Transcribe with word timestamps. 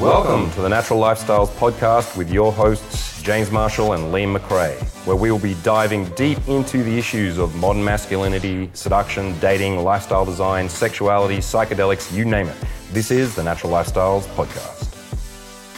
Welcome 0.00 0.50
to 0.50 0.60
the 0.60 0.68
Natural 0.68 1.00
Lifestyles 1.00 1.48
Podcast 1.56 2.18
with 2.18 2.30
your 2.30 2.52
hosts, 2.52 3.22
James 3.22 3.50
Marshall 3.50 3.94
and 3.94 4.12
Liam 4.12 4.36
McRae, 4.36 4.78
where 5.06 5.16
we 5.16 5.30
will 5.30 5.38
be 5.38 5.54
diving 5.62 6.04
deep 6.10 6.36
into 6.48 6.82
the 6.82 6.98
issues 6.98 7.38
of 7.38 7.54
modern 7.56 7.82
masculinity, 7.82 8.68
seduction, 8.74 9.38
dating, 9.38 9.82
lifestyle 9.82 10.26
design, 10.26 10.68
sexuality, 10.68 11.38
psychedelics, 11.38 12.12
you 12.12 12.26
name 12.26 12.46
it. 12.46 12.56
This 12.92 13.10
is 13.10 13.34
the 13.34 13.42
Natural 13.42 13.72
Lifestyles 13.72 14.24
Podcast. 14.36 14.92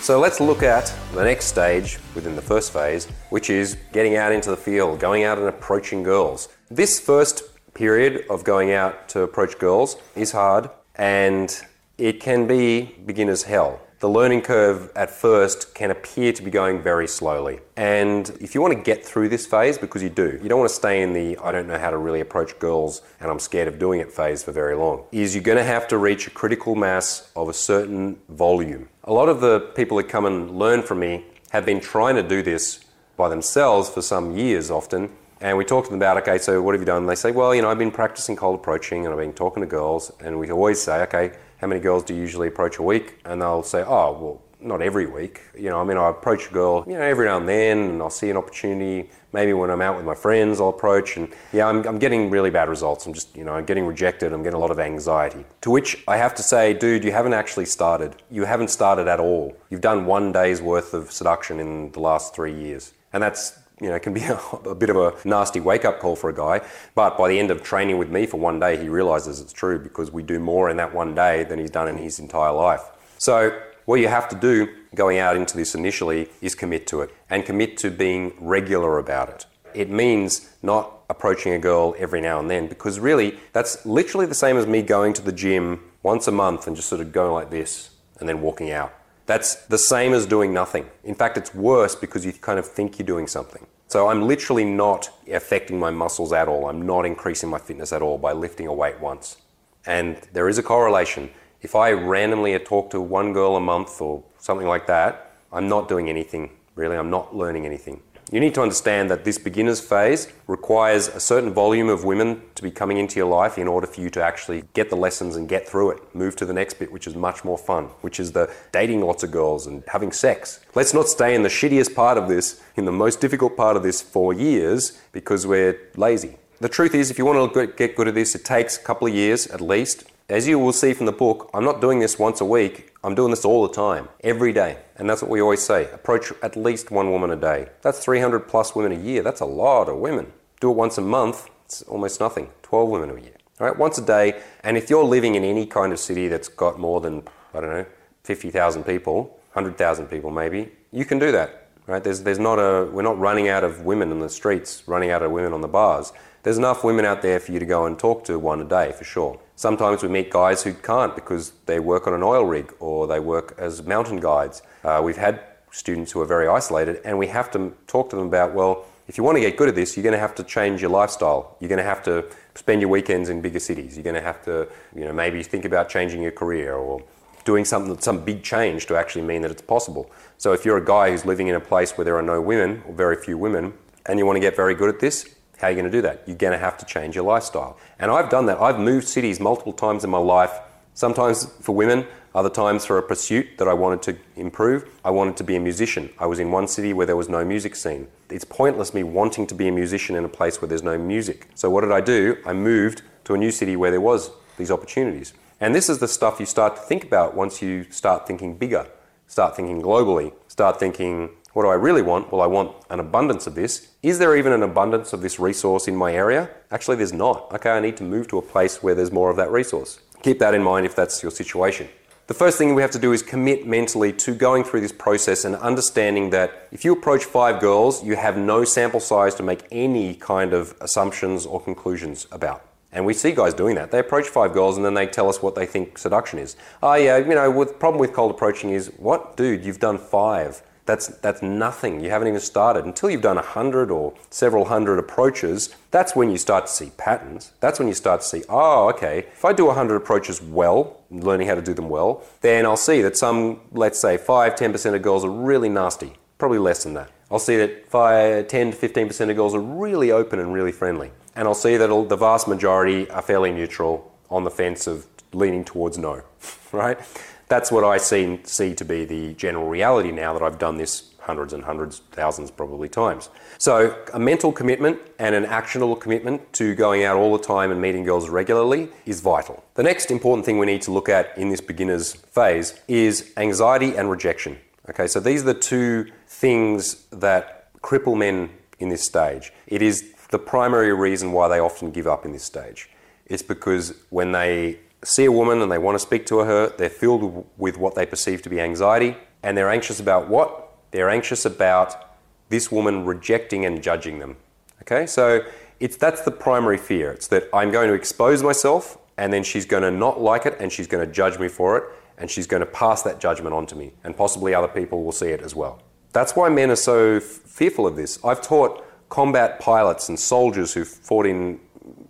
So 0.03 0.19
let's 0.19 0.41
look 0.41 0.65
at 0.65 0.93
the 1.15 1.23
next 1.23 1.45
stage 1.47 2.01
within 2.17 2.35
the 2.35 2.43
first 2.43 2.73
phase, 2.73 3.07
which 3.31 3.51
is 3.51 3.77
getting 3.93 4.17
out 4.17 4.33
into 4.33 4.51
the 4.51 4.57
field, 4.57 4.99
going 4.99 5.23
out 5.23 5.39
and 5.39 5.47
approaching 5.47 6.03
girls. 6.03 6.49
This 6.69 6.99
first 6.99 7.45
period 7.73 8.25
of 8.29 8.43
going 8.43 8.73
out 8.73 9.09
to 9.11 9.21
approach 9.21 9.61
girls 9.61 9.97
is 10.17 10.33
hard 10.33 10.71
and 10.97 11.57
it 11.99 12.19
can 12.19 12.49
be 12.49 12.97
beginner's 13.07 13.45
hell. 13.45 13.81
The 14.01 14.09
learning 14.09 14.43
curve 14.43 14.93
at 14.95 15.11
first 15.11 15.75
can 15.75 15.91
appear 15.91 16.33
to 16.33 16.41
be 16.41 16.53
going 16.53 16.81
very 16.81 17.09
slowly. 17.09 17.59
And 17.77 18.31
if 18.41 18.55
you 18.55 18.63
want 18.63 18.75
to 18.75 18.81
get 18.81 19.05
through 19.05 19.29
this 19.29 19.45
phase, 19.45 19.77
because 19.77 20.05
you 20.05 20.09
do, 20.09 20.39
you 20.41 20.49
don't 20.49 20.61
want 20.61 20.71
to 20.71 20.75
stay 20.77 21.03
in 21.03 21.15
the 21.15 21.37
I 21.39 21.51
don't 21.51 21.67
know 21.67 21.81
how 21.81 21.91
to 21.91 21.99
really 21.99 22.21
approach 22.21 22.57
girls 22.61 23.03
and 23.19 23.29
I'm 23.29 23.41
scared 23.41 23.67
of 23.67 23.81
doing 23.81 23.99
it 23.99 24.13
phase 24.13 24.45
for 24.45 24.53
very 24.53 24.77
long, 24.77 25.03
is 25.11 25.35
you're 25.35 25.43
going 25.43 25.59
to 25.59 25.65
have 25.65 25.89
to 25.89 25.99
reach 25.99 26.29
a 26.29 26.31
critical 26.31 26.77
mass 26.77 27.33
of 27.35 27.49
a 27.49 27.53
certain 27.53 28.21
volume. 28.29 28.89
A 29.03 29.13
lot 29.13 29.29
of 29.29 29.41
the 29.41 29.59
people 29.75 29.97
that 29.97 30.09
come 30.09 30.27
and 30.27 30.57
learn 30.57 30.83
from 30.83 31.01
me 31.01 31.25
have 31.51 31.67
been 31.67 31.81
trying 31.81 32.15
to 32.15 32.23
do 32.23 32.41
this 32.41 32.85
by 33.17 33.29
themselves 33.29 33.91
for 33.91 34.01
some 34.01 34.37
years 34.37 34.71
often. 34.71 35.11
And 35.41 35.59
we 35.59 35.65
talk 35.65 35.87
to 35.87 35.91
them 35.91 35.99
about, 35.99 36.19
okay, 36.19 36.39
so 36.39 36.63
what 36.63 36.73
have 36.73 36.81
you 36.81 36.87
done? 36.87 36.99
And 36.99 37.09
they 37.09 37.17
say, 37.17 37.33
well, 37.33 37.53
you 37.53 37.63
know, 37.63 37.71
I've 37.71 37.79
been 37.79 37.91
practicing 37.91 38.37
cold 38.37 38.61
approaching 38.61 39.07
and 39.07 39.13
I've 39.13 39.21
been 39.21 39.33
talking 39.33 39.61
to 39.61 39.67
girls. 39.67 40.13
And 40.21 40.39
we 40.39 40.53
always 40.53 40.81
say, 40.81 41.03
okay, 41.03 41.33
how 41.59 41.67
many 41.67 41.81
girls 41.81 42.05
do 42.05 42.15
you 42.15 42.21
usually 42.21 42.49
approach 42.49 42.79
a 42.79 42.83
week? 42.83 43.21
And 43.25 43.43
they'll 43.43 43.63
say, 43.63 43.85
oh, 43.87 44.13
well, 44.13 44.43
not 44.61 44.83
every 44.83 45.07
week. 45.07 45.43
You 45.57 45.71
know, 45.71 45.81
I 45.81 45.85
mean, 45.85 45.97
I 45.97 46.09
approach 46.09 46.51
a 46.51 46.53
girl, 46.53 46.85
you 46.87 46.95
know, 46.95 47.01
every 47.01 47.27
now 47.27 47.37
and 47.37 47.49
then, 47.49 47.79
and 47.79 48.03
I'll 48.03 48.11
see 48.11 48.31
an 48.31 48.37
opportunity. 48.37 49.11
Maybe 49.33 49.53
when 49.53 49.71
I'm 49.71 49.81
out 49.81 49.97
with 49.97 50.05
my 50.05 50.15
friends, 50.15 50.61
I'll 50.61 50.71
approach, 50.71 51.17
and 51.17 51.29
yeah, 51.53 51.67
I'm, 51.67 51.87
I'm 51.87 51.99
getting 51.99 52.31
really 52.31 52.51
bad 52.51 52.69
results. 52.69 53.07
I'm 53.07 53.13
just, 53.13 53.37
you 53.37 53.45
know, 53.45 53.53
I'm 53.53 53.67
getting 53.67 53.87
rejected. 53.87 54.33
I'm 54.33 54.43
getting 54.43 54.57
a 54.57 54.61
lot 54.61 54.71
of 54.71 54.79
anxiety. 54.79 55.45
To 55.63 55.71
which 55.71 56.03
I 56.09 56.17
have 56.17 56.35
to 56.37 56.43
say, 56.43 56.75
dude, 56.75 57.05
you 57.05 57.13
haven't 57.13 57.35
actually 57.35 57.67
started. 57.67 58.17
You 58.31 58.45
haven't 58.45 58.69
started 58.69 59.07
at 59.07 59.21
all. 59.21 59.57
You've 59.71 59.81
done 59.83 60.07
one 60.07 60.33
day's 60.33 60.63
worth 60.63 60.95
of 60.95 61.13
seduction 61.13 61.61
in 61.61 61.93
the 61.93 62.01
last 62.01 62.35
three 62.35 62.55
years, 62.55 62.95
and 63.13 63.23
that's 63.23 63.59
you 63.81 63.89
know, 63.89 63.99
can 63.99 64.13
be 64.13 64.25
a, 64.25 64.35
a, 64.67 64.75
bit 64.75 64.91
of 64.91 64.97
a 64.97 65.15
nasty 65.29 65.61
wake 65.61 65.85
up 65.85 66.01
call 66.01 66.17
for 66.17 66.31
a 66.31 66.35
guy. 66.35 66.61
But 66.95 67.17
by 67.17 67.29
the 67.29 67.39
end 67.39 67.51
of 67.51 67.63
training 67.63 67.99
with 67.99 68.11
me 68.11 68.27
for 68.27 68.39
one 68.39 68.61
day, 68.61 68.77
he 68.77 68.89
realizes 68.89 69.41
it's 69.41 69.53
true 69.53 69.79
because 69.79 70.11
we 70.11 70.23
do 70.23 70.39
more 70.39 70.69
in 70.71 70.77
that 70.79 70.95
one 70.95 71.15
day 71.15 71.45
than 71.45 71.59
he's 71.59 71.71
done 71.71 71.89
in 71.89 71.97
his 71.97 72.19
entire 72.19 72.53
life. 72.53 72.83
So, 73.19 73.61
what 73.85 74.01
you 74.01 74.09
have 74.09 74.29
to 74.29 74.37
do 74.37 74.69
going 74.95 75.19
out 75.19 75.37
into 75.37 75.57
this 75.57 75.75
initially 75.75 76.29
is 76.43 76.55
commit 76.55 76.87
to 76.89 77.01
it 77.01 77.11
and 77.31 77.45
commit 77.45 77.79
to 77.79 77.91
being 77.91 78.35
regular 78.39 78.99
about 78.99 79.31
it. 79.31 79.47
It 79.75 79.89
means 79.89 80.51
not 80.63 81.05
approaching 81.09 81.55
a 81.55 81.59
girl 81.59 81.95
every 81.99 82.21
now 82.21 82.39
and 82.39 82.51
then 82.51 82.67
because 82.67 83.01
really 83.01 83.39
that's 83.55 83.87
literally 83.87 84.27
the 84.27 84.35
same 84.35 84.59
as 84.59 84.67
me 84.67 84.83
going 84.83 85.15
to 85.15 85.23
the 85.23 85.33
gym 85.33 85.81
once 86.03 86.29
a 86.29 86.33
month 86.33 86.67
and 86.67 86.77
just 86.77 86.89
sort 86.89 87.01
of 87.01 87.13
going 87.13 87.33
like 87.33 87.51
this 87.51 87.91
and 88.21 88.29
then 88.29 88.43
walking 88.43 88.71
out. 88.71 88.93
That's 89.29 89.57
the 89.67 89.77
same 89.77 90.15
as 90.15 90.25
doing 90.25 90.55
nothing. 90.55 90.87
In 91.05 91.15
fact, 91.15 91.37
it's 91.37 91.55
worse 91.55 91.95
because 91.95 92.25
you 92.25 92.33
kind 92.33 92.59
of 92.59 92.67
think 92.67 92.99
you're 92.99 93.05
doing 93.07 93.27
something. 93.27 93.67
So 93.87 94.09
I'm 94.09 94.27
literally 94.27 94.65
not 94.65 95.11
affecting 95.31 95.79
my 95.79 95.91
muscles 95.91 96.33
at 96.33 96.49
all. 96.49 96.67
I'm 96.67 96.87
not 96.87 97.05
increasing 97.05 97.51
my 97.51 97.59
fitness 97.59 97.93
at 97.93 98.01
all 98.01 98.17
by 98.17 98.33
lifting 98.33 98.67
a 98.67 98.73
weight 98.73 98.99
once. 99.01 99.37
And 99.85 100.17
there 100.33 100.49
is 100.49 100.57
a 100.57 100.63
correlation. 100.63 101.29
If 101.61 101.75
I 101.75 101.91
randomly 101.91 102.59
talk 102.59 102.89
to 102.93 103.03
one 103.03 103.35
girl 103.35 103.55
a 103.57 103.61
month 103.61 104.01
or 104.01 104.25
something 104.39 104.67
like 104.67 104.87
that, 104.87 105.33
I'm 105.53 105.69
not 105.69 105.91
doing 105.91 106.09
anything, 106.09 106.49
really. 106.75 106.97
I'm 106.97 107.11
not 107.11 107.37
learning 107.37 107.67
anything. 107.67 108.01
You 108.31 108.41
need 108.41 108.55
to 108.57 108.63
understand 108.63 109.11
that 109.11 109.25
this 109.25 109.39
beginner's 109.39 109.81
phase 109.81 110.31
requires 110.47 111.09
a 111.09 111.19
certain 111.19 111.55
volume 111.55 111.89
of 111.89 112.05
women 112.05 112.43
to 112.57 112.63
be 112.63 112.71
coming 112.71 112.99
into 112.99 113.17
your 113.17 113.29
life 113.29 113.57
in 113.57 113.67
order 113.67 113.87
for 113.87 114.03
you 114.03 114.11
to 114.11 114.23
actually 114.23 114.65
get 114.75 114.91
the 114.91 114.97
lessons 114.97 115.35
and 115.35 115.49
get 115.49 115.67
through 115.67 115.93
it. 115.93 116.15
Move 116.15 116.37
to 116.37 116.45
the 116.45 116.53
next 116.53 116.75
bit, 116.75 116.93
which 116.93 117.07
is 117.07 117.15
much 117.15 117.43
more 117.43 117.57
fun, 117.57 117.85
which 118.03 118.21
is 118.21 118.33
the 118.33 118.53
dating 118.71 119.01
lots 119.01 119.23
of 119.23 119.31
girls 119.31 119.67
and 119.67 119.83
having 119.89 120.13
sex. 120.13 120.61
Let's 120.75 120.93
not 120.93 121.09
stay 121.09 121.35
in 121.35 121.43
the 121.43 121.49
shittiest 121.49 121.95
part 121.95 122.19
of 122.19 122.29
this, 122.29 122.61
in 122.77 122.85
the 122.85 122.93
most 122.93 123.23
difficult 123.23 123.57
part 123.57 123.79
of 123.79 123.83
this 123.83 124.03
for 124.03 124.35
years 124.35 125.01
because 125.13 125.47
we're 125.47 125.81
lazy. 125.97 126.37
The 126.61 126.69
truth 126.69 126.95
is, 126.95 127.11
if 127.11 127.17
you 127.17 127.25
want 127.25 127.55
to 127.55 127.67
get 127.69 127.97
good 127.97 128.09
at 128.09 128.15
this, 128.15 128.35
it 128.35 128.45
takes 128.45 128.77
a 128.77 128.83
couple 128.83 129.09
of 129.09 129.15
years 129.15 129.47
at 129.47 129.63
least. 129.63 130.05
As 130.31 130.47
you 130.47 130.59
will 130.59 130.75
see 130.75 130.93
from 130.93 131.07
the 131.07 131.13
book, 131.13 131.49
I'm 131.55 131.65
not 131.65 131.81
doing 131.81 132.01
this 132.01 132.19
once 132.19 132.43
a 132.43 132.45
week. 132.45 132.93
I'm 133.03 133.15
doing 133.15 133.31
this 133.31 133.47
all 133.47 133.67
the 133.67 133.73
time, 133.73 134.11
every 134.23 134.53
day. 134.53 134.77
And 134.97 135.09
that's 135.09 135.23
what 135.23 135.31
we 135.31 135.41
always 135.41 135.63
say 135.63 135.91
approach 135.91 136.31
at 136.43 136.55
least 136.55 136.91
one 136.91 137.11
woman 137.11 137.31
a 137.31 137.37
day. 137.37 137.71
That's 137.81 138.05
300 138.05 138.41
plus 138.41 138.75
women 138.75 138.93
a 138.93 139.03
year. 139.03 139.23
That's 139.23 139.41
a 139.41 139.47
lot 139.47 139.89
of 139.89 139.97
women. 139.97 140.31
Do 140.61 140.71
it 140.71 140.75
once 140.75 140.99
a 140.99 141.01
month, 141.01 141.49
it's 141.65 141.81
almost 141.85 142.21
nothing. 142.21 142.51
12 142.61 142.91
women 142.91 143.09
a 143.09 143.19
year. 143.19 143.37
All 143.59 143.69
right, 143.69 143.79
once 143.79 143.97
a 143.97 144.05
day. 144.05 144.39
And 144.63 144.77
if 144.77 144.91
you're 144.91 145.03
living 145.03 145.35
in 145.35 145.45
any 145.45 145.65
kind 145.65 145.95
of 145.95 145.99
city 145.99 146.29
that's 146.29 146.49
got 146.49 146.79
more 146.79 147.01
than, 147.01 147.23
I 147.55 147.61
don't 147.63 147.71
know, 147.71 147.87
50,000 148.25 148.85
people, 148.85 149.41
100,000 149.55 150.09
people 150.09 150.31
maybe, 150.31 150.71
you 150.93 151.07
can 151.07 151.19
do 151.19 151.33
that. 151.33 151.68
Right? 151.89 152.05
There's, 152.05 152.21
there's 152.21 152.39
not 152.39 152.59
a, 152.59 152.85
we're 152.85 153.01
not 153.01 153.19
running 153.19 153.49
out 153.49 153.65
of 153.65 153.81
women 153.81 154.13
in 154.13 154.21
the 154.21 154.29
streets, 154.29 154.83
running 154.87 155.11
out 155.11 155.23
of 155.23 155.33
women 155.33 155.55
on 155.55 155.63
the 155.63 155.69
bars. 155.69 156.13
There's 156.43 156.59
enough 156.59 156.85
women 156.85 157.07
out 157.07 157.23
there 157.23 157.41
for 157.41 157.51
you 157.51 157.59
to 157.59 157.65
go 157.65 157.87
and 157.87 157.99
talk 157.99 158.25
to 158.25 158.39
one 158.39 158.61
a 158.61 158.65
day 158.65 158.93
for 158.93 159.05
sure. 159.05 159.41
Sometimes 159.57 160.03
we 160.03 160.11
meet 160.11 160.31
guys 160.31 160.63
who 160.63 160.75
can't 160.75 161.15
because 161.15 161.53
they 161.65 161.81
work 161.81 162.07
on 162.07 162.13
an 162.13 162.23
oil 162.23 162.45
rig 162.45 162.75
or 162.79 163.07
they 163.07 163.21
work 163.21 163.55
as 163.57 163.83
mountain 163.83 164.21
guides. 164.21 164.61
Uh, 164.85 165.01
we've 165.03 165.17
had 165.17 165.41
students 165.71 166.13
who 166.13 166.21
are 166.21 166.27
very 166.27 166.47
isolated, 166.47 167.01
and 167.07 167.19
we 167.19 167.29
have 167.29 167.51
to 167.53 167.73
talk 167.87 168.11
to 168.11 168.17
them 168.17 168.27
about 168.27 168.55
well, 168.55 168.85
if 169.07 169.17
you 169.17 169.25
want 169.25 169.37
to 169.37 169.41
get 169.41 169.57
good 169.57 169.71
at 169.71 169.75
this, 169.75 169.97
you're 169.97 170.05
going 170.05 170.13
to 170.13 170.19
have 170.19 170.35
to 170.35 170.45
change 170.45 170.83
your 170.83 170.91
lifestyle. 170.91 171.57
You're 171.59 171.71
going 171.71 171.79
to 171.79 171.85
have 171.85 172.03
to 172.03 172.27
spend 172.55 172.83
your 172.83 172.91
weekends 172.91 173.31
in 173.31 173.41
bigger 173.41 173.61
cities. 173.61 173.97
You're 173.97 174.05
going 174.05 174.15
to 174.15 174.21
have 174.21 174.45
to, 174.45 174.69
you 174.95 175.07
know, 175.07 175.15
maybe 175.15 175.43
think 175.43 175.65
about 175.65 175.89
changing 175.89 176.21
your 176.21 176.33
career 176.33 176.75
or 176.75 177.03
doing 177.49 177.65
something, 177.65 177.99
some 177.99 178.23
big 178.23 178.43
change 178.43 178.85
to 178.85 178.95
actually 178.95 179.23
mean 179.23 179.41
that 179.41 179.51
it's 179.51 179.63
possible. 179.63 180.11
So 180.37 180.53
if 180.53 180.67
you're 180.67 180.77
a 180.77 180.85
guy 180.85 181.11
who's 181.11 181.25
living 181.25 181.49
in 181.49 181.55
a 181.55 181.61
place 181.61 181.97
where 181.97 182.05
there 182.05 182.15
are 182.15 182.23
no 182.35 182.43
women 182.43 182.83
or 182.87 182.93
very 182.93 183.17
few 183.17 183.39
women, 183.39 183.73
and 184.05 184.19
you 184.19 184.27
want 184.27 184.37
to 184.37 184.41
get 184.41 184.55
very 184.55 184.75
good 184.75 184.91
at 184.91 185.01
this, 185.01 185.35
how 185.57 185.69
are 185.69 185.71
you 185.71 185.77
going 185.77 185.91
to 185.91 185.97
do 185.99 186.03
that? 186.03 186.25
You're 186.27 186.37
going 186.37 186.53
to 186.53 186.59
have 186.59 186.77
to 186.77 186.85
change 186.85 187.15
your 187.15 187.25
lifestyle. 187.25 187.79
And 187.99 188.11
I've 188.11 188.29
done 188.29 188.45
that. 188.47 188.61
I've 188.61 188.79
moved 188.79 189.09
cities 189.09 189.41
multiple 189.41 189.73
times 189.73 190.05
in 190.05 190.11
my 190.11 190.19
life, 190.19 190.53
sometimes 190.93 191.47
for 191.63 191.75
women, 191.75 192.07
other 192.35 192.51
times 192.51 192.85
for 192.85 192.99
a 192.99 193.03
pursuit 193.03 193.47
that 193.57 193.67
I 193.67 193.73
wanted 193.73 194.03
to 194.03 194.19
improve. 194.37 194.85
I 195.03 195.11
wanted 195.11 195.39
to 195.39 195.45
be 195.45 195.57
a 195.57 195.61
musician. 195.61 196.11
I 196.19 196.27
was 196.27 196.39
in 196.39 196.51
one 196.51 196.69
city 196.69 196.93
where 196.93 197.07
there 197.07 197.17
was 197.17 197.31
no 197.31 197.47
music 197.47 197.77
scene. 197.77 198.09
It's 198.29 198.45
pointless 198.45 198.93
me 198.93 199.05
wanting 199.05 199.47
to 199.47 199.55
be 199.55 199.69
a 199.69 199.73
musician 199.73 200.17
in 200.17 200.25
a 200.27 200.29
place 200.29 200.61
where 200.61 200.69
there's 200.69 200.83
no 200.83 200.99
music. 200.99 201.49
So 201.55 201.71
what 201.71 201.81
did 201.81 201.93
I 201.93 202.03
do? 202.03 202.37
I 202.45 202.53
moved 202.53 203.01
to 203.25 203.33
a 203.33 203.39
new 203.39 203.51
city 203.51 203.75
where 203.75 203.91
there 203.91 204.03
was 204.03 204.33
these 204.59 204.71
opportunities. 204.71 205.33
And 205.61 205.75
this 205.75 205.89
is 205.89 205.99
the 205.99 206.09
stuff 206.09 206.39
you 206.39 206.47
start 206.47 206.77
to 206.77 206.83
think 206.83 207.05
about 207.05 207.35
once 207.35 207.61
you 207.61 207.85
start 207.91 208.27
thinking 208.27 208.57
bigger, 208.57 208.87
start 209.27 209.57
thinking 209.57 209.83
globally, 209.83 210.33
start 210.47 210.79
thinking 210.79 211.31
what 211.55 211.65
do 211.65 211.71
I 211.71 211.75
really 211.75 212.03
want? 212.03 212.31
Well, 212.31 212.41
I 212.41 212.47
want 212.47 212.77
an 212.89 213.01
abundance 213.01 213.49
of 213.49 213.57
this. 213.57 213.89
Is 214.01 214.21
there 214.21 214.37
even 214.37 214.53
an 214.53 214.63
abundance 214.63 215.13
of 215.13 215.23
this 215.23 215.41
resource 215.41 215.89
in 215.89 215.97
my 215.97 216.13
area? 216.13 216.51
Actually, 216.71 216.99
there's 216.99 217.13
not. 217.13 217.53
Okay, 217.53 217.71
I 217.71 217.81
need 217.81 217.97
to 217.97 218.05
move 218.05 218.29
to 218.29 218.39
a 218.39 218.43
place 218.43 218.81
where 218.81 218.95
there's 218.95 219.11
more 219.11 219.29
of 219.29 219.37
that 219.39 219.51
resource. 219.51 219.99
Keep 220.23 220.39
that 220.39 220.55
in 220.55 220.63
mind 220.63 220.87
if 220.87 220.95
that's 220.95 221.21
your 221.21 221.33
situation. 221.33 221.89
The 222.29 222.35
first 222.35 222.59
thing 222.59 222.75
we 222.77 222.83
have 222.83 222.93
to 222.93 222.99
do 222.99 223.13
is 223.13 223.23
commit 223.23 223.67
mentally 223.67 224.13
to 224.13 224.35
going 224.35 224.63
through 224.63 224.83
this 224.83 224.93
process 224.93 225.45
and 225.45 225.57
understanding 225.57 226.31
that 226.31 226.69
if 226.71 226.85
you 226.85 226.93
approach 226.93 227.25
five 227.25 227.59
girls, 227.59 228.05
you 228.05 228.15
have 228.15 228.37
no 228.37 228.63
sample 228.65 229.01
size 229.01 229.35
to 229.37 229.43
make 229.43 229.65
any 229.73 230.15
kind 230.15 230.53
of 230.53 230.77
assumptions 230.81 231.45
or 231.47 231.61
conclusions 231.61 232.29
about. 232.31 232.68
And 232.99 233.07
we 233.07 233.15
see 233.15 233.31
guys 233.31 233.55
doing 233.55 233.77
that. 233.77 233.93
They 233.93 234.01
approach 234.01 234.27
five 234.27 234.53
girls 234.53 234.77
and 234.77 234.85
then 234.85 234.95
they 234.95 235.07
tell 235.07 235.29
us 235.29 235.41
what 235.41 235.55
they 235.55 235.67
think 235.67 235.99
seduction 235.99 236.41
is. 236.41 236.57
Oh, 236.83 236.95
yeah, 236.95 237.19
you 237.19 237.33
know, 237.33 237.65
the 237.65 237.73
problem 237.73 238.01
with 238.01 238.13
cold 238.13 238.33
approaching 238.33 238.71
is, 238.71 238.89
what, 238.97 239.37
dude, 239.37 239.65
you've 239.65 239.79
done 239.79 239.99
five. 239.99 240.65
That's, 240.85 241.07
that's 241.07 241.41
nothing. 241.41 242.01
You 242.03 242.11
haven't 242.11 242.27
even 242.27 242.41
started. 242.41 242.87
Until 242.87 243.09
you've 243.09 243.23
done 243.23 243.39
a 243.39 243.43
hundred 243.43 243.93
or 243.93 244.15
several 244.31 244.65
hundred 244.65 244.99
approaches, 244.99 245.77
that's 245.93 246.17
when 246.17 246.29
you 246.33 246.39
start 246.39 246.67
to 246.67 246.73
see 246.73 246.91
patterns. 246.97 247.53
That's 247.61 247.79
when 247.79 247.87
you 247.87 247.95
start 247.95 248.23
to 248.23 248.27
see, 248.27 248.43
oh, 248.49 248.89
okay, 248.89 249.19
if 249.31 249.45
I 249.45 249.53
do 249.53 249.71
a 249.71 249.75
hundred 249.75 249.95
approaches 249.95 250.43
well, 250.43 251.01
learning 251.09 251.47
how 251.47 251.55
to 251.55 251.63
do 251.63 251.75
them 251.75 251.89
well, 251.89 252.25
then 252.41 252.67
I'll 252.67 252.77
see 252.77 253.01
that 253.03 253.17
some, 253.17 253.61
let's 253.71 254.01
say 254.01 254.17
5 254.17 254.57
10% 254.57 254.95
of 254.97 255.03
girls 255.03 255.25
are 255.25 255.31
really 255.31 255.69
nasty. 255.69 256.15
Probably 256.39 256.59
less 256.59 256.83
than 256.83 256.95
that. 256.95 257.13
I'll 257.31 257.39
see 257.39 257.59
that 257.59 257.89
5, 257.89 258.49
10 258.49 258.73
to 258.73 258.77
15% 258.77 259.31
of 259.31 259.37
girls 259.37 259.55
are 259.55 259.61
really 259.61 260.11
open 260.11 260.41
and 260.41 260.53
really 260.53 260.73
friendly. 260.73 261.13
And 261.39 261.47
I'll 261.47 261.55
see 261.55 261.77
that 261.77 261.87
the 262.09 262.17
vast 262.17 262.49
majority 262.49 263.09
are 263.11 263.23
fairly 263.23 263.53
neutral 263.53 264.13
on 264.29 264.43
the 264.43 264.51
fence 264.51 264.89
of 264.89 265.07
leaning 265.33 265.65
towards 265.65 265.97
no, 265.97 266.23
right? 266.73 266.99
That's 267.47 267.71
what 267.71 267.85
I 267.85 267.99
see, 267.99 268.41
see 268.43 268.75
to 268.75 268.85
be 268.85 269.05
the 269.05 269.35
general 269.35 269.69
reality 269.69 270.11
now 270.11 270.33
that 270.33 270.43
I've 270.43 270.59
done 270.59 270.79
this 270.79 271.15
hundreds 271.21 271.53
and 271.53 271.63
hundreds, 271.63 272.01
thousands 272.11 272.51
probably 272.51 272.89
times. 272.89 273.31
So, 273.59 273.97
a 274.13 274.19
mental 274.19 274.51
commitment 274.51 274.99
and 275.21 275.33
an 275.33 275.45
actionable 275.45 275.95
commitment 275.95 276.53
to 276.55 276.75
going 276.75 277.05
out 277.05 277.17
all 277.17 277.37
the 277.37 277.45
time 277.45 277.71
and 277.71 277.81
meeting 277.81 278.03
girls 278.03 278.29
regularly 278.29 278.89
is 279.07 279.21
vital. 279.21 279.63
The 279.75 279.85
next 279.85 280.11
important 280.11 280.45
thing 280.45 280.59
we 280.59 280.67
need 280.67 280.83
to 280.83 280.91
look 280.91 281.09
at 281.09 281.39
in 281.39 281.51
this 281.51 281.61
beginner's 281.61 282.15
phase 282.15 282.81
is 282.89 283.33
anxiety 283.37 283.97
and 283.97 284.11
rejection. 284.11 284.59
Okay, 284.91 285.07
so 285.07 285.21
these 285.21 285.43
are 285.43 285.53
the 285.53 285.55
two 285.55 286.11
things 286.27 287.07
that 287.13 287.73
cripple 287.81 288.19
men 288.19 288.51
in 288.81 288.89
this 288.89 289.05
stage. 289.05 289.53
It 289.69 289.83
is 289.83 290.15
the 290.31 290.39
primary 290.39 290.93
reason 290.93 291.33
why 291.33 291.49
they 291.49 291.59
often 291.59 291.91
give 291.91 292.07
up 292.07 292.25
in 292.25 292.33
this 292.33 292.45
stage. 292.45 292.91
It's 293.27 293.43
because 293.43 293.95
when 294.11 294.33
they 294.33 294.79
see 295.05 295.25
a 295.25 295.33
woman 295.33 295.63
and 295.63 295.71
they 295.71 295.79
want 295.79 295.95
to 295.95 295.99
speak 295.99 296.27
to 296.27 296.41
her, 296.41 296.69
they're 296.77 296.91
filled 296.91 297.47
with 297.57 297.79
what 297.79 297.95
they 297.95 298.07
perceive 298.07 298.43
to 298.43 298.51
be 298.51 298.61
anxiety, 298.61 299.17
and 299.43 299.57
they're 299.57 299.71
anxious 299.71 300.01
about 300.01 300.29
what? 300.29 300.77
They're 300.91 301.11
anxious 301.11 301.45
about 301.45 302.17
this 302.49 302.73
woman 302.73 303.05
rejecting 303.05 303.65
and 303.65 303.83
judging 303.83 304.19
them. 304.19 304.37
Okay, 304.83 305.07
so 305.07 305.41
it's 305.81 305.97
that's 305.97 306.23
the 306.23 306.31
primary 306.31 306.79
fear. 306.79 307.13
It's 307.13 307.29
that 307.29 307.49
I'm 307.53 307.71
going 307.71 307.89
to 307.89 307.95
expose 307.95 308.43
myself, 308.43 308.99
and 309.17 309.33
then 309.33 309.43
she's 309.43 309.67
going 309.67 309.83
to 309.83 309.91
not 309.91 310.21
like 310.21 310.47
it, 310.47 310.57
and 310.59 310.73
she's 310.73 310.87
going 310.87 311.07
to 311.07 311.13
judge 311.13 311.39
me 311.39 311.49
for 311.49 311.77
it, 311.77 311.85
and 312.17 312.31
she's 312.31 312.47
going 312.47 312.61
to 312.61 312.67
pass 312.67 313.03
that 313.03 313.21
judgment 313.21 313.55
on 313.55 313.67
to 313.67 313.77
me, 313.77 313.93
and 314.03 314.17
possibly 314.17 314.55
other 314.55 314.69
people 314.69 315.05
will 315.05 315.13
see 315.13 315.29
it 315.29 315.43
as 315.43 315.55
well. 315.55 315.81
That's 316.13 316.35
why 316.35 316.49
men 316.49 316.71
are 316.71 316.77
so 316.77 317.17
f- 317.17 317.23
fearful 317.23 317.87
of 317.87 317.97
this. 317.97 318.19
I've 318.25 318.41
taught 318.41 318.85
combat 319.09 319.61
pilots 319.61 320.09
and 320.09 320.19
soldiers 320.19 320.75
who 320.75 320.85
fought 320.85 321.27
in 321.27 321.61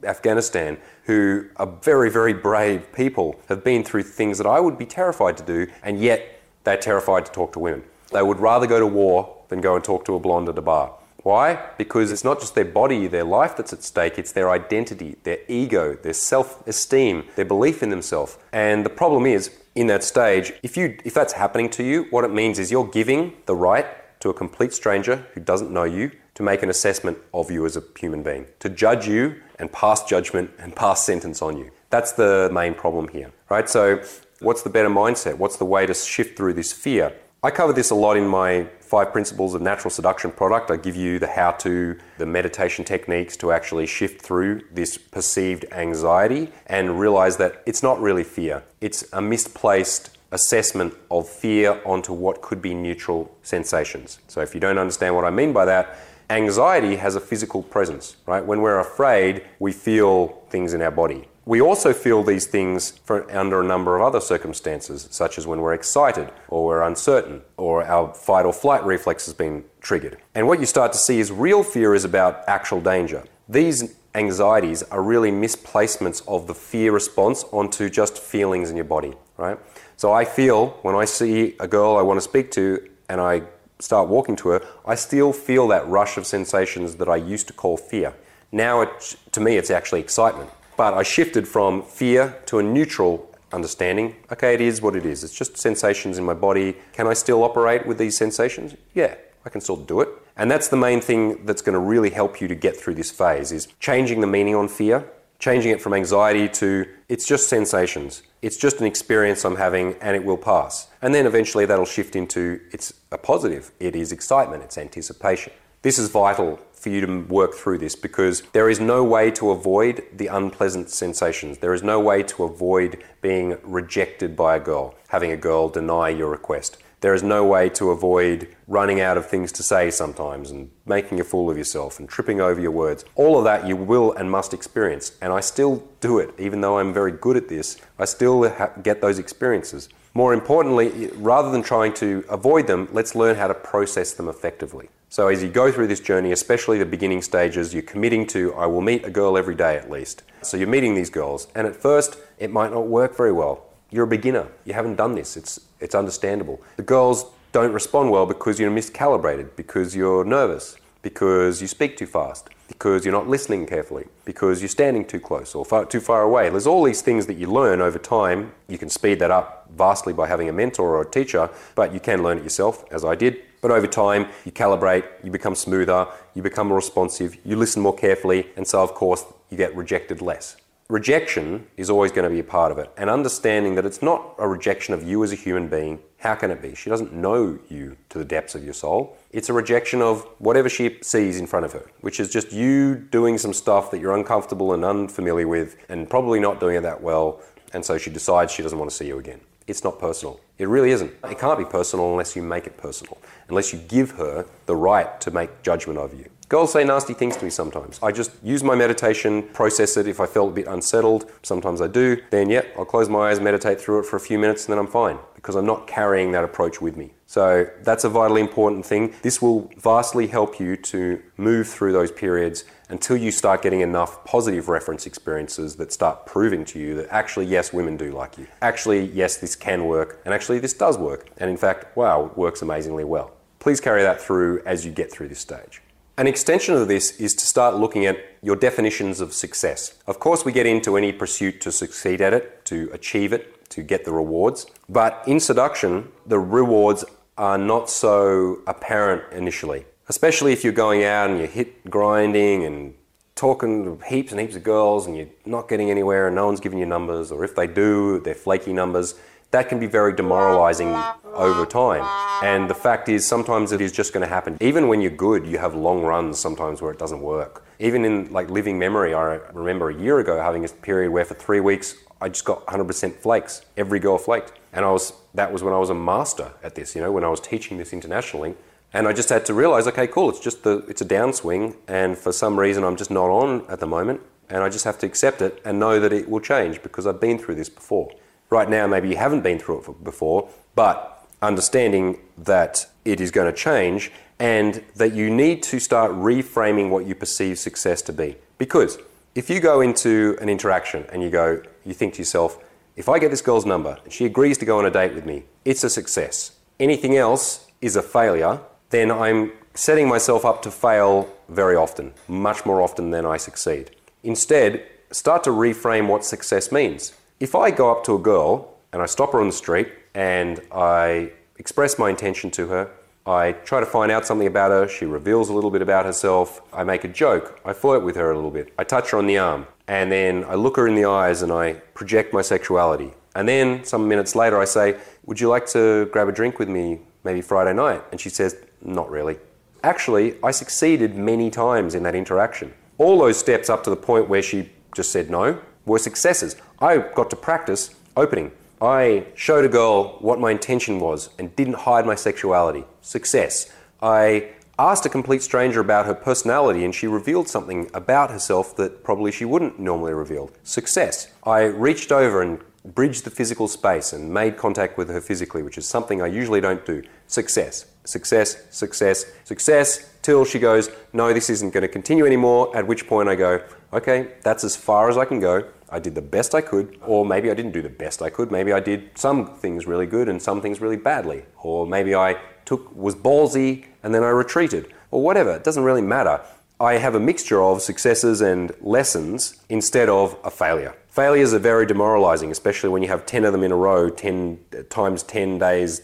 Afghanistan 0.04 0.78
who 1.04 1.46
are 1.56 1.66
very, 1.82 2.10
very 2.10 2.34
brave 2.34 2.92
people, 2.92 3.40
have 3.48 3.64
been 3.64 3.82
through 3.82 4.02
things 4.02 4.36
that 4.38 4.46
I 4.46 4.60
would 4.60 4.76
be 4.76 4.84
terrified 4.84 5.38
to 5.38 5.42
do, 5.42 5.66
and 5.82 5.98
yet 5.98 6.40
they're 6.64 6.76
terrified 6.76 7.24
to 7.26 7.32
talk 7.32 7.52
to 7.54 7.58
women. 7.58 7.82
They 8.12 8.22
would 8.22 8.38
rather 8.38 8.66
go 8.66 8.78
to 8.78 8.86
war 8.86 9.36
than 9.48 9.62
go 9.62 9.74
and 9.74 9.82
talk 9.82 10.04
to 10.04 10.14
a 10.14 10.20
blonde 10.20 10.50
at 10.50 10.58
a 10.58 10.62
bar. 10.62 10.92
Why? 11.22 11.58
Because 11.78 12.12
it's 12.12 12.24
not 12.24 12.40
just 12.40 12.54
their 12.54 12.64
body, 12.64 13.06
their 13.06 13.24
life 13.24 13.56
that's 13.56 13.72
at 13.72 13.82
stake, 13.82 14.18
it's 14.18 14.32
their 14.32 14.50
identity, 14.50 15.16
their 15.24 15.38
ego, 15.48 15.94
their 15.94 16.12
self 16.12 16.66
esteem, 16.66 17.24
their 17.36 17.44
belief 17.44 17.82
in 17.82 17.88
themselves. 17.88 18.38
And 18.52 18.84
the 18.84 18.90
problem 18.90 19.26
is, 19.26 19.50
in 19.74 19.86
that 19.88 20.04
stage, 20.04 20.52
if, 20.62 20.76
you, 20.76 20.98
if 21.04 21.14
that's 21.14 21.32
happening 21.32 21.70
to 21.70 21.82
you, 21.82 22.04
what 22.10 22.24
it 22.24 22.32
means 22.32 22.58
is 22.58 22.70
you're 22.70 22.86
giving 22.86 23.32
the 23.46 23.54
right 23.54 23.86
to 24.20 24.28
a 24.28 24.34
complete 24.34 24.72
stranger 24.72 25.26
who 25.34 25.40
doesn't 25.40 25.70
know 25.70 25.84
you 25.84 26.10
to 26.38 26.44
make 26.44 26.62
an 26.62 26.70
assessment 26.70 27.18
of 27.34 27.50
you 27.50 27.66
as 27.66 27.76
a 27.76 27.82
human 27.98 28.22
being, 28.22 28.46
to 28.60 28.68
judge 28.68 29.08
you 29.08 29.34
and 29.58 29.72
pass 29.72 30.04
judgment 30.04 30.48
and 30.60 30.74
pass 30.76 31.04
sentence 31.04 31.42
on 31.42 31.58
you. 31.58 31.68
That's 31.90 32.12
the 32.12 32.48
main 32.52 32.74
problem 32.74 33.08
here, 33.08 33.32
right? 33.50 33.68
So, 33.68 34.00
what's 34.38 34.62
the 34.62 34.70
better 34.70 34.88
mindset? 34.88 35.36
What's 35.36 35.56
the 35.56 35.64
way 35.64 35.84
to 35.84 35.92
shift 35.92 36.36
through 36.36 36.52
this 36.52 36.72
fear? 36.72 37.12
I 37.42 37.50
cover 37.50 37.72
this 37.72 37.90
a 37.90 37.96
lot 37.96 38.16
in 38.16 38.28
my 38.28 38.68
five 38.78 39.10
principles 39.10 39.52
of 39.54 39.62
natural 39.62 39.90
seduction 39.90 40.30
product. 40.30 40.70
I 40.70 40.76
give 40.76 40.94
you 40.94 41.18
the 41.18 41.26
how 41.26 41.50
to, 41.66 41.98
the 42.18 42.26
meditation 42.26 42.84
techniques 42.84 43.36
to 43.38 43.50
actually 43.50 43.86
shift 43.86 44.22
through 44.22 44.62
this 44.70 44.96
perceived 44.96 45.64
anxiety 45.72 46.52
and 46.68 47.00
realize 47.00 47.36
that 47.38 47.64
it's 47.66 47.82
not 47.82 48.00
really 48.00 48.22
fear, 48.22 48.62
it's 48.80 49.04
a 49.12 49.20
misplaced 49.20 50.16
assessment 50.30 50.94
of 51.10 51.28
fear 51.28 51.80
onto 51.84 52.12
what 52.12 52.42
could 52.42 52.62
be 52.62 52.74
neutral 52.74 53.34
sensations. 53.42 54.20
So, 54.28 54.40
if 54.40 54.54
you 54.54 54.60
don't 54.60 54.78
understand 54.78 55.16
what 55.16 55.24
I 55.24 55.30
mean 55.30 55.52
by 55.52 55.64
that, 55.64 55.98
anxiety 56.30 56.96
has 56.96 57.16
a 57.16 57.20
physical 57.20 57.62
presence, 57.62 58.16
right? 58.26 58.44
When 58.44 58.60
we're 58.60 58.78
afraid, 58.78 59.44
we 59.58 59.72
feel 59.72 60.42
things 60.50 60.74
in 60.74 60.82
our 60.82 60.90
body. 60.90 61.28
We 61.44 61.62
also 61.62 61.94
feel 61.94 62.22
these 62.22 62.46
things 62.46 63.00
under 63.30 63.62
a 63.62 63.64
number 63.64 63.96
of 63.96 64.02
other 64.02 64.20
circumstances, 64.20 65.08
such 65.10 65.38
as 65.38 65.46
when 65.46 65.62
we're 65.62 65.72
excited 65.72 66.30
or 66.48 66.66
we're 66.66 66.82
uncertain 66.82 67.40
or 67.56 67.82
our 67.84 68.12
fight 68.12 68.44
or 68.44 68.52
flight 68.52 68.84
reflex 68.84 69.24
has 69.24 69.32
been 69.32 69.64
triggered. 69.80 70.18
And 70.34 70.46
what 70.46 70.60
you 70.60 70.66
start 70.66 70.92
to 70.92 70.98
see 70.98 71.20
is 71.20 71.32
real 71.32 71.62
fear 71.62 71.94
is 71.94 72.04
about 72.04 72.44
actual 72.46 72.82
danger. 72.82 73.24
These 73.48 73.96
anxieties 74.14 74.82
are 74.84 75.02
really 75.02 75.30
misplacements 75.30 76.20
of 76.28 76.46
the 76.48 76.54
fear 76.54 76.92
response 76.92 77.44
onto 77.44 77.88
just 77.88 78.18
feelings 78.18 78.68
in 78.68 78.76
your 78.76 78.84
body, 78.84 79.14
right? 79.38 79.58
So 79.96 80.12
I 80.12 80.26
feel 80.26 80.78
when 80.82 80.94
I 80.94 81.06
see 81.06 81.56
a 81.60 81.66
girl 81.66 81.96
I 81.96 82.02
want 82.02 82.18
to 82.18 82.22
speak 82.22 82.50
to 82.52 82.86
and 83.08 83.22
I 83.22 83.42
start 83.80 84.08
walking 84.08 84.36
to 84.36 84.48
her, 84.48 84.66
I 84.84 84.94
still 84.94 85.32
feel 85.32 85.68
that 85.68 85.86
rush 85.88 86.16
of 86.16 86.26
sensations 86.26 86.96
that 86.96 87.08
I 87.08 87.16
used 87.16 87.46
to 87.48 87.52
call 87.52 87.76
fear. 87.76 88.14
Now, 88.50 88.80
it, 88.80 89.16
to 89.32 89.40
me, 89.40 89.56
it's 89.56 89.70
actually 89.70 90.00
excitement. 90.00 90.50
But 90.76 90.94
I 90.94 91.02
shifted 91.02 91.46
from 91.46 91.82
fear 91.82 92.40
to 92.46 92.58
a 92.58 92.62
neutral 92.62 93.28
understanding. 93.52 94.16
Okay, 94.32 94.54
it 94.54 94.60
is 94.60 94.80
what 94.80 94.94
it 94.96 95.04
is. 95.04 95.24
It's 95.24 95.34
just 95.34 95.56
sensations 95.56 96.18
in 96.18 96.24
my 96.24 96.34
body. 96.34 96.76
Can 96.92 97.06
I 97.06 97.14
still 97.14 97.42
operate 97.42 97.86
with 97.86 97.98
these 97.98 98.16
sensations? 98.16 98.74
Yeah, 98.94 99.14
I 99.44 99.50
can 99.50 99.60
still 99.60 99.76
do 99.76 100.00
it. 100.00 100.08
And 100.36 100.50
that's 100.50 100.68
the 100.68 100.76
main 100.76 101.00
thing 101.00 101.44
that's 101.44 101.62
going 101.62 101.74
to 101.74 101.80
really 101.80 102.10
help 102.10 102.40
you 102.40 102.48
to 102.48 102.54
get 102.54 102.76
through 102.76 102.94
this 102.94 103.10
phase 103.10 103.50
is 103.50 103.66
changing 103.80 104.20
the 104.20 104.26
meaning 104.26 104.54
on 104.54 104.68
fear, 104.68 105.10
changing 105.38 105.70
it 105.70 105.80
from 105.80 105.94
anxiety 105.94 106.48
to 106.48 106.86
it's 107.08 107.26
just 107.26 107.48
sensations. 107.48 108.22
It's 108.42 108.56
just 108.56 108.80
an 108.80 108.86
experience 108.86 109.44
I'm 109.44 109.56
having 109.56 109.94
and 110.00 110.16
it 110.16 110.24
will 110.24 110.36
pass. 110.36 110.88
And 111.00 111.14
then 111.14 111.26
eventually 111.26 111.64
that'll 111.66 111.84
shift 111.84 112.16
into 112.16 112.60
it's 112.72 112.92
a 113.10 113.18
positive. 113.18 113.70
It 113.78 113.94
is 113.94 114.12
excitement, 114.12 114.62
it's 114.62 114.78
anticipation. 114.78 115.52
This 115.82 115.98
is 115.98 116.08
vital 116.08 116.58
for 116.72 116.90
you 116.90 117.04
to 117.06 117.20
work 117.22 117.54
through 117.54 117.78
this 117.78 117.96
because 117.96 118.42
there 118.52 118.68
is 118.68 118.78
no 118.80 119.02
way 119.02 119.30
to 119.32 119.50
avoid 119.50 120.04
the 120.12 120.28
unpleasant 120.28 120.90
sensations. 120.90 121.58
There 121.58 121.74
is 121.74 121.82
no 121.82 121.98
way 122.00 122.22
to 122.24 122.44
avoid 122.44 123.02
being 123.20 123.58
rejected 123.62 124.36
by 124.36 124.56
a 124.56 124.60
girl, 124.60 124.94
having 125.08 125.32
a 125.32 125.36
girl 125.36 125.68
deny 125.68 126.08
your 126.08 126.30
request. 126.30 126.78
There 127.00 127.14
is 127.14 127.22
no 127.22 127.44
way 127.44 127.68
to 127.70 127.90
avoid 127.90 128.48
running 128.66 129.00
out 129.00 129.16
of 129.16 129.28
things 129.28 129.52
to 129.52 129.62
say 129.62 129.90
sometimes 129.90 130.50
and 130.50 130.70
making 130.84 131.20
a 131.20 131.24
fool 131.24 131.48
of 131.48 131.56
yourself 131.56 132.00
and 132.00 132.08
tripping 132.08 132.40
over 132.40 132.60
your 132.60 132.72
words. 132.72 133.04
All 133.14 133.38
of 133.38 133.44
that 133.44 133.68
you 133.68 133.76
will 133.76 134.12
and 134.12 134.30
must 134.30 134.52
experience. 134.52 135.12
And 135.22 135.32
I 135.32 135.40
still 135.40 135.86
do 136.00 136.18
it, 136.18 136.34
even 136.38 136.60
though 136.60 136.78
I'm 136.78 136.92
very 136.92 137.12
good 137.12 137.36
at 137.36 137.48
this. 137.48 137.76
I 138.00 138.04
still 138.04 138.48
ha- 138.48 138.72
get 138.82 139.00
those 139.00 139.20
experiences. 139.20 139.88
More 140.14 140.34
importantly, 140.34 141.10
rather 141.14 141.52
than 141.52 141.62
trying 141.62 141.94
to 141.94 142.24
avoid 142.28 142.66
them, 142.66 142.88
let's 142.92 143.14
learn 143.14 143.36
how 143.36 143.46
to 143.46 143.54
process 143.54 144.14
them 144.14 144.28
effectively. 144.28 144.88
So, 145.10 145.28
as 145.28 145.42
you 145.42 145.48
go 145.48 145.70
through 145.70 145.86
this 145.86 146.00
journey, 146.00 146.32
especially 146.32 146.78
the 146.78 146.84
beginning 146.84 147.22
stages, 147.22 147.72
you're 147.72 147.82
committing 147.82 148.26
to, 148.28 148.52
I 148.54 148.66
will 148.66 148.80
meet 148.80 149.06
a 149.06 149.10
girl 149.10 149.38
every 149.38 149.54
day 149.54 149.76
at 149.76 149.88
least. 149.88 150.22
So, 150.42 150.56
you're 150.56 150.66
meeting 150.66 150.94
these 150.94 151.08
girls, 151.08 151.46
and 151.54 151.66
at 151.66 151.76
first, 151.76 152.18
it 152.38 152.50
might 152.50 152.72
not 152.72 152.88
work 152.88 153.16
very 153.16 153.32
well. 153.32 153.67
You're 153.90 154.04
a 154.04 154.08
beginner, 154.08 154.48
you 154.66 154.74
haven't 154.74 154.96
done 154.96 155.14
this, 155.14 155.36
it's, 155.36 155.60
it's 155.80 155.94
understandable. 155.94 156.60
The 156.76 156.82
girls 156.82 157.26
don't 157.52 157.72
respond 157.72 158.10
well 158.10 158.26
because 158.26 158.60
you're 158.60 158.70
miscalibrated, 158.70 159.56
because 159.56 159.96
you're 159.96 160.24
nervous, 160.24 160.76
because 161.00 161.62
you 161.62 161.68
speak 161.68 161.96
too 161.96 162.06
fast, 162.06 162.50
because 162.68 163.06
you're 163.06 163.14
not 163.14 163.28
listening 163.28 163.66
carefully, 163.66 164.06
because 164.26 164.60
you're 164.60 164.68
standing 164.68 165.06
too 165.06 165.18
close 165.18 165.54
or 165.54 165.64
far, 165.64 165.86
too 165.86 166.00
far 166.00 166.22
away. 166.22 166.50
There's 166.50 166.66
all 166.66 166.84
these 166.84 167.00
things 167.00 167.26
that 167.26 167.38
you 167.38 167.46
learn 167.46 167.80
over 167.80 167.98
time. 167.98 168.52
You 168.68 168.76
can 168.76 168.90
speed 168.90 169.20
that 169.20 169.30
up 169.30 169.70
vastly 169.74 170.12
by 170.12 170.26
having 170.26 170.50
a 170.50 170.52
mentor 170.52 170.96
or 170.96 171.02
a 171.02 171.10
teacher, 171.10 171.48
but 171.74 171.94
you 171.94 172.00
can 172.00 172.22
learn 172.22 172.36
it 172.36 172.44
yourself, 172.44 172.84
as 172.92 173.06
I 173.06 173.14
did. 173.14 173.38
But 173.62 173.70
over 173.70 173.86
time, 173.86 174.28
you 174.44 174.52
calibrate, 174.52 175.04
you 175.24 175.30
become 175.30 175.54
smoother, 175.54 176.06
you 176.34 176.42
become 176.42 176.68
more 176.68 176.76
responsive, 176.76 177.36
you 177.44 177.56
listen 177.56 177.80
more 177.80 177.94
carefully, 177.94 178.48
and 178.56 178.66
so 178.66 178.82
of 178.82 178.92
course, 178.92 179.24
you 179.48 179.56
get 179.56 179.74
rejected 179.74 180.20
less. 180.20 180.56
Rejection 180.90 181.66
is 181.76 181.90
always 181.90 182.10
going 182.12 182.24
to 182.24 182.30
be 182.34 182.40
a 182.40 182.44
part 182.44 182.72
of 182.72 182.78
it, 182.78 182.90
and 182.96 183.10
understanding 183.10 183.74
that 183.74 183.84
it's 183.84 184.00
not 184.00 184.34
a 184.38 184.48
rejection 184.48 184.94
of 184.94 185.02
you 185.02 185.22
as 185.22 185.30
a 185.32 185.34
human 185.34 185.68
being. 185.68 185.98
How 186.16 186.34
can 186.34 186.50
it 186.50 186.62
be? 186.62 186.74
She 186.74 186.88
doesn't 186.88 187.12
know 187.12 187.58
you 187.68 187.98
to 188.08 188.16
the 188.16 188.24
depths 188.24 188.54
of 188.54 188.64
your 188.64 188.72
soul. 188.72 189.14
It's 189.30 189.50
a 189.50 189.52
rejection 189.52 190.00
of 190.00 190.26
whatever 190.38 190.70
she 190.70 190.96
sees 191.02 191.38
in 191.38 191.46
front 191.46 191.66
of 191.66 191.74
her, 191.74 191.90
which 192.00 192.18
is 192.18 192.30
just 192.30 192.54
you 192.54 192.94
doing 192.94 193.36
some 193.36 193.52
stuff 193.52 193.90
that 193.90 194.00
you're 194.00 194.16
uncomfortable 194.16 194.72
and 194.72 194.82
unfamiliar 194.82 195.46
with, 195.46 195.76
and 195.90 196.08
probably 196.08 196.40
not 196.40 196.58
doing 196.58 196.76
it 196.76 196.80
that 196.84 197.02
well, 197.02 197.42
and 197.74 197.84
so 197.84 197.98
she 197.98 198.08
decides 198.08 198.50
she 198.50 198.62
doesn't 198.62 198.78
want 198.78 198.90
to 198.90 198.96
see 198.96 199.08
you 199.08 199.18
again. 199.18 199.42
It's 199.66 199.84
not 199.84 199.98
personal. 199.98 200.40
It 200.56 200.68
really 200.68 200.92
isn't. 200.92 201.12
It 201.24 201.38
can't 201.38 201.58
be 201.58 201.66
personal 201.66 202.12
unless 202.12 202.34
you 202.34 202.42
make 202.42 202.66
it 202.66 202.78
personal, 202.78 203.18
unless 203.50 203.74
you 203.74 203.78
give 203.78 204.12
her 204.12 204.46
the 204.64 204.74
right 204.74 205.20
to 205.20 205.30
make 205.30 205.62
judgment 205.62 205.98
of 205.98 206.14
you. 206.14 206.30
Girls 206.48 206.72
say 206.72 206.82
nasty 206.82 207.12
things 207.12 207.36
to 207.36 207.44
me 207.44 207.50
sometimes. 207.50 207.98
I 208.02 208.10
just 208.10 208.30
use 208.42 208.64
my 208.64 208.74
meditation, 208.74 209.42
process 209.52 209.98
it 209.98 210.08
if 210.08 210.18
I 210.18 210.24
felt 210.24 210.52
a 210.52 210.54
bit 210.54 210.66
unsettled. 210.66 211.30
Sometimes 211.42 211.82
I 211.82 211.88
do. 211.88 212.22
Then, 212.30 212.48
yeah, 212.48 212.62
I'll 212.78 212.86
close 212.86 213.10
my 213.10 213.28
eyes, 213.28 213.38
meditate 213.38 213.78
through 213.78 213.98
it 213.98 214.06
for 214.06 214.16
a 214.16 214.20
few 214.20 214.38
minutes, 214.38 214.64
and 214.64 214.72
then 214.72 214.78
I'm 214.78 214.90
fine 214.90 215.18
because 215.34 215.56
I'm 215.56 215.66
not 215.66 215.86
carrying 215.86 216.32
that 216.32 216.44
approach 216.44 216.80
with 216.80 216.96
me. 216.96 217.12
So, 217.26 217.68
that's 217.82 218.04
a 218.04 218.08
vitally 218.08 218.40
important 218.40 218.86
thing. 218.86 219.12
This 219.20 219.42
will 219.42 219.70
vastly 219.76 220.26
help 220.26 220.58
you 220.58 220.78
to 220.78 221.22
move 221.36 221.68
through 221.68 221.92
those 221.92 222.10
periods 222.10 222.64
until 222.88 223.18
you 223.18 223.30
start 223.30 223.60
getting 223.60 223.82
enough 223.82 224.24
positive 224.24 224.70
reference 224.70 225.04
experiences 225.04 225.76
that 225.76 225.92
start 225.92 226.24
proving 226.24 226.64
to 226.64 226.78
you 226.78 226.94
that 226.94 227.08
actually, 227.10 227.44
yes, 227.44 227.74
women 227.74 227.98
do 227.98 228.10
like 228.10 228.38
you. 228.38 228.46
Actually, 228.62 229.04
yes, 229.10 229.36
this 229.36 229.54
can 229.54 229.84
work, 229.84 230.22
and 230.24 230.32
actually, 230.32 230.60
this 230.60 230.72
does 230.72 230.96
work. 230.96 231.28
And 231.36 231.50
in 231.50 231.58
fact, 231.58 231.94
wow, 231.94 232.32
works 232.36 232.62
amazingly 232.62 233.04
well. 233.04 233.32
Please 233.58 233.82
carry 233.82 234.02
that 234.02 234.18
through 234.18 234.62
as 234.64 234.86
you 234.86 234.92
get 234.92 235.12
through 235.12 235.28
this 235.28 235.40
stage. 235.40 235.82
An 236.18 236.26
extension 236.26 236.74
of 236.74 236.88
this 236.88 237.12
is 237.20 237.32
to 237.36 237.46
start 237.46 237.76
looking 237.76 238.04
at 238.04 238.18
your 238.42 238.56
definitions 238.56 239.20
of 239.20 239.32
success. 239.32 239.94
Of 240.08 240.18
course, 240.18 240.44
we 240.44 240.50
get 240.50 240.66
into 240.66 240.96
any 240.96 241.12
pursuit 241.12 241.60
to 241.60 241.70
succeed 241.70 242.20
at 242.20 242.34
it, 242.34 242.64
to 242.64 242.90
achieve 242.92 243.32
it, 243.32 243.70
to 243.70 243.84
get 243.84 244.04
the 244.04 244.10
rewards. 244.10 244.66
But 244.88 245.22
in 245.28 245.38
seduction, 245.38 246.08
the 246.26 246.40
rewards 246.40 247.04
are 247.36 247.56
not 247.56 247.88
so 247.88 248.62
apparent 248.66 249.32
initially, 249.32 249.86
especially 250.08 250.52
if 250.52 250.64
you're 250.64 250.72
going 250.72 251.04
out 251.04 251.30
and 251.30 251.38
you're 251.38 251.46
hit 251.46 251.88
grinding 251.88 252.64
and 252.64 252.94
talking 253.36 253.84
to 253.84 254.04
heaps 254.04 254.32
and 254.32 254.40
heaps 254.40 254.56
of 254.56 254.64
girls 254.64 255.06
and 255.06 255.16
you're 255.16 255.30
not 255.46 255.68
getting 255.68 255.88
anywhere 255.88 256.26
and 256.26 256.34
no 256.34 256.46
one's 256.46 256.58
giving 256.58 256.80
you 256.80 256.86
numbers, 256.86 257.30
or 257.30 257.44
if 257.44 257.54
they 257.54 257.68
do, 257.68 258.18
they're 258.18 258.34
flaky 258.34 258.72
numbers. 258.72 259.14
That 259.50 259.70
can 259.70 259.80
be 259.80 259.86
very 259.86 260.14
demoralizing 260.14 260.94
over 261.32 261.64
time. 261.64 262.04
And 262.44 262.68
the 262.68 262.74
fact 262.74 263.08
is, 263.08 263.26
sometimes 263.26 263.72
it 263.72 263.80
is 263.80 263.92
just 263.92 264.12
going 264.12 264.20
to 264.20 264.28
happen. 264.28 264.58
Even 264.60 264.88
when 264.88 265.00
you're 265.00 265.10
good, 265.10 265.46
you 265.46 265.56
have 265.56 265.74
long 265.74 266.02
runs 266.02 266.38
sometimes 266.38 266.82
where 266.82 266.92
it 266.92 266.98
doesn't 266.98 267.22
work. 267.22 267.64
Even 267.78 268.04
in 268.04 268.30
like 268.30 268.50
living 268.50 268.78
memory, 268.78 269.14
I 269.14 269.36
remember 269.54 269.88
a 269.88 269.94
year 269.94 270.18
ago 270.18 270.38
having 270.38 270.66
a 270.66 270.68
period 270.68 271.12
where 271.12 271.24
for 271.24 271.34
three 271.34 271.60
weeks 271.60 271.94
I 272.20 272.28
just 272.28 272.44
got 272.44 272.66
100% 272.66 273.16
flakes. 273.16 273.62
Every 273.78 273.98
girl 274.00 274.18
flaked. 274.18 274.52
And 274.74 274.84
I 274.84 274.90
was 274.90 275.14
that 275.34 275.50
was 275.50 275.62
when 275.62 275.72
I 275.72 275.78
was 275.78 275.88
a 275.88 275.94
master 275.94 276.52
at 276.62 276.74
this, 276.74 276.94
you 276.94 277.00
know, 277.00 277.12
when 277.12 277.24
I 277.24 277.28
was 277.28 277.40
teaching 277.40 277.78
this 277.78 277.92
internationally. 277.94 278.54
And 278.92 279.06
I 279.06 279.12
just 279.12 279.28
had 279.28 279.46
to 279.46 279.54
realize, 279.54 279.86
okay, 279.86 280.06
cool, 280.06 280.28
it's 280.28 280.40
just 280.40 280.62
the 280.62 280.78
it's 280.88 281.00
a 281.00 281.06
downswing 281.06 281.76
and 281.86 282.18
for 282.18 282.32
some 282.32 282.58
reason 282.58 282.84
I'm 282.84 282.96
just 282.96 283.10
not 283.10 283.30
on 283.30 283.64
at 283.70 283.80
the 283.80 283.86
moment 283.86 284.20
and 284.50 284.62
I 284.62 284.68
just 284.68 284.84
have 284.84 284.98
to 284.98 285.06
accept 285.06 285.40
it 285.40 285.62
and 285.64 285.78
know 285.78 286.00
that 286.00 286.12
it 286.12 286.28
will 286.28 286.40
change 286.40 286.82
because 286.82 287.06
I've 287.06 287.20
been 287.20 287.38
through 287.38 287.54
this 287.54 287.70
before. 287.70 288.12
Right 288.50 288.68
now 288.68 288.86
maybe 288.86 289.08
you 289.08 289.16
haven't 289.16 289.42
been 289.42 289.58
through 289.58 289.80
it 289.80 290.04
before, 290.04 290.48
but 290.74 291.26
understanding 291.42 292.18
that 292.36 292.86
it 293.04 293.20
is 293.20 293.30
going 293.30 293.52
to 293.52 293.56
change 293.56 294.10
and 294.38 294.84
that 294.96 295.12
you 295.14 295.30
need 295.30 295.62
to 295.64 295.80
start 295.80 296.12
reframing 296.12 296.90
what 296.90 297.06
you 297.06 297.14
perceive 297.14 297.58
success 297.58 298.02
to 298.02 298.12
be. 298.12 298.36
Because 298.56 298.98
if 299.34 299.50
you 299.50 299.60
go 299.60 299.80
into 299.80 300.36
an 300.40 300.48
interaction 300.48 301.04
and 301.12 301.22
you 301.22 301.30
go, 301.30 301.62
you 301.84 301.94
think 301.94 302.14
to 302.14 302.18
yourself, 302.18 302.58
if 302.96 303.08
I 303.08 303.18
get 303.18 303.30
this 303.30 303.42
girl's 303.42 303.66
number 303.66 303.98
and 304.02 304.12
she 304.12 304.24
agrees 304.24 304.58
to 304.58 304.64
go 304.64 304.78
on 304.78 304.86
a 304.86 304.90
date 304.90 305.14
with 305.14 305.24
me, 305.24 305.44
it's 305.64 305.84
a 305.84 305.90
success. 305.90 306.52
Anything 306.80 307.16
else 307.16 307.66
is 307.80 307.96
a 307.96 308.02
failure, 308.02 308.60
then 308.90 309.10
I'm 309.10 309.52
setting 309.74 310.08
myself 310.08 310.44
up 310.44 310.62
to 310.62 310.70
fail 310.70 311.28
very 311.48 311.76
often, 311.76 312.12
much 312.26 312.66
more 312.66 312.82
often 312.82 313.10
than 313.10 313.24
I 313.24 313.36
succeed. 313.36 313.90
Instead, 314.24 314.84
start 315.12 315.44
to 315.44 315.50
reframe 315.50 316.08
what 316.08 316.24
success 316.24 316.72
means. 316.72 317.12
If 317.40 317.54
I 317.54 317.70
go 317.70 317.92
up 317.92 318.02
to 318.04 318.16
a 318.16 318.18
girl 318.18 318.74
and 318.92 319.00
I 319.00 319.06
stop 319.06 319.30
her 319.30 319.40
on 319.40 319.46
the 319.46 319.52
street 319.52 319.92
and 320.12 320.60
I 320.72 321.30
express 321.56 321.96
my 321.96 322.10
intention 322.10 322.50
to 322.52 322.66
her, 322.66 322.90
I 323.26 323.52
try 323.52 323.78
to 323.78 323.86
find 323.86 324.10
out 324.10 324.26
something 324.26 324.48
about 324.48 324.72
her. 324.72 324.88
She 324.88 325.04
reveals 325.04 325.48
a 325.48 325.52
little 325.52 325.70
bit 325.70 325.80
about 325.80 326.04
herself. 326.04 326.60
I 326.72 326.82
make 326.82 327.04
a 327.04 327.08
joke. 327.08 327.60
I 327.64 327.74
flirt 327.74 328.02
with 328.02 328.16
her 328.16 328.32
a 328.32 328.34
little 328.34 328.50
bit. 328.50 328.72
I 328.76 328.82
touch 328.82 329.10
her 329.10 329.18
on 329.18 329.28
the 329.28 329.38
arm. 329.38 329.68
And 329.86 330.10
then 330.10 330.44
I 330.46 330.56
look 330.56 330.76
her 330.78 330.88
in 330.88 330.96
the 330.96 331.04
eyes 331.04 331.42
and 331.42 331.52
I 331.52 331.74
project 331.94 332.32
my 332.32 332.42
sexuality. 332.42 333.12
And 333.36 333.48
then 333.48 333.84
some 333.84 334.08
minutes 334.08 334.34
later, 334.34 334.58
I 334.58 334.64
say, 334.64 334.98
Would 335.26 335.40
you 335.40 335.48
like 335.48 335.66
to 335.68 336.06
grab 336.06 336.28
a 336.28 336.32
drink 336.32 336.58
with 336.58 336.68
me 336.68 336.98
maybe 337.22 337.40
Friday 337.40 337.72
night? 337.72 338.02
And 338.10 338.20
she 338.20 338.30
says, 338.30 338.56
Not 338.82 339.10
really. 339.12 339.38
Actually, 339.84 340.34
I 340.42 340.50
succeeded 340.50 341.14
many 341.14 341.50
times 341.50 341.94
in 341.94 342.02
that 342.02 342.16
interaction. 342.16 342.74
All 342.96 343.16
those 343.16 343.38
steps 343.38 343.70
up 343.70 343.84
to 343.84 343.90
the 343.90 343.96
point 343.96 344.28
where 344.28 344.42
she 344.42 344.70
just 344.92 345.12
said 345.12 345.30
no 345.30 345.60
were 345.86 345.98
successes. 345.98 346.56
I 346.80 346.98
got 346.98 347.30
to 347.30 347.36
practice 347.36 347.94
opening. 348.16 348.52
I 348.80 349.26
showed 349.34 349.64
a 349.64 349.68
girl 349.68 350.18
what 350.20 350.38
my 350.38 350.52
intention 350.52 351.00
was 351.00 351.30
and 351.38 351.54
didn't 351.56 351.74
hide 351.74 352.06
my 352.06 352.14
sexuality. 352.14 352.84
Success. 353.02 353.72
I 354.00 354.50
asked 354.78 355.04
a 355.04 355.08
complete 355.08 355.42
stranger 355.42 355.80
about 355.80 356.06
her 356.06 356.14
personality 356.14 356.84
and 356.84 356.94
she 356.94 357.08
revealed 357.08 357.48
something 357.48 357.90
about 357.92 358.30
herself 358.30 358.76
that 358.76 359.02
probably 359.02 359.32
she 359.32 359.44
wouldn't 359.44 359.80
normally 359.80 360.12
reveal. 360.12 360.50
Success. 360.62 361.26
I 361.42 361.62
reached 361.62 362.12
over 362.12 362.42
and 362.42 362.60
bridged 362.84 363.24
the 363.24 363.30
physical 363.30 363.66
space 363.66 364.12
and 364.12 364.32
made 364.32 364.56
contact 364.56 364.96
with 364.96 365.08
her 365.08 365.20
physically, 365.20 365.62
which 365.62 365.78
is 365.78 365.86
something 365.88 366.22
I 366.22 366.28
usually 366.28 366.60
don't 366.60 366.86
do. 366.86 367.02
Success. 367.26 367.86
Success, 368.04 368.56
success, 368.70 369.26
success, 369.44 370.14
till 370.22 370.44
she 370.44 370.58
goes, 370.58 370.88
No, 371.12 371.32
this 371.32 371.50
isn't 371.50 371.74
going 371.74 371.82
to 371.82 371.88
continue 371.88 372.24
anymore. 372.24 372.74
At 372.74 372.86
which 372.86 373.06
point 373.08 373.28
I 373.28 373.34
go, 373.34 373.62
Okay, 373.92 374.28
that's 374.42 374.62
as 374.64 374.76
far 374.76 375.10
as 375.10 375.18
I 375.18 375.24
can 375.24 375.40
go. 375.40 375.64
I 375.90 375.98
did 375.98 376.14
the 376.14 376.22
best 376.22 376.54
I 376.54 376.60
could, 376.60 376.98
or 377.06 377.24
maybe 377.24 377.50
I 377.50 377.54
didn't 377.54 377.72
do 377.72 377.82
the 377.82 377.88
best 377.88 378.22
I 378.22 378.30
could. 378.30 378.50
Maybe 378.50 378.72
I 378.72 378.80
did 378.80 379.10
some 379.14 379.56
things 379.56 379.86
really 379.86 380.06
good 380.06 380.28
and 380.28 380.40
some 380.40 380.60
things 380.60 380.80
really 380.80 380.96
badly, 380.96 381.44
or 381.62 381.86
maybe 381.86 382.14
I 382.14 382.36
took 382.64 382.94
was 382.94 383.14
ballsy 383.14 383.86
and 384.02 384.14
then 384.14 384.22
I 384.22 384.28
retreated, 384.28 384.92
or 385.10 385.22
whatever. 385.22 385.54
It 385.54 385.64
doesn't 385.64 385.84
really 385.84 386.02
matter. 386.02 386.40
I 386.80 386.94
have 386.94 387.16
a 387.16 387.20
mixture 387.20 387.60
of 387.60 387.82
successes 387.82 388.40
and 388.40 388.70
lessons 388.80 389.64
instead 389.68 390.08
of 390.08 390.36
a 390.44 390.50
failure. 390.50 390.94
Failures 391.08 391.52
are 391.52 391.58
very 391.58 391.84
demoralizing, 391.84 392.52
especially 392.52 392.90
when 392.90 393.02
you 393.02 393.08
have 393.08 393.26
10 393.26 393.44
of 393.44 393.50
them 393.50 393.64
in 393.64 393.72
a 393.72 393.76
row, 393.76 394.08
10 394.08 394.60
uh, 394.72 394.82
times 394.88 395.24
10 395.24 395.58
days 395.58 395.98